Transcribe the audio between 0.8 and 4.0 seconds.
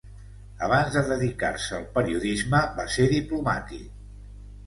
de dedicar-se al periodisme va ser diplomàtic.